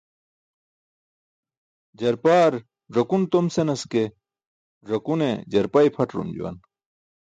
Jarpaar 1.99 2.53
ẓakun 2.93 3.23
tom 3.31 3.45
senas 3.55 3.81
ke, 3.91 4.03
ẓakune 4.87 5.29
jarpa 5.51 5.79
i̇pʰaṭarum 5.87 6.29
juwan. 6.35 6.55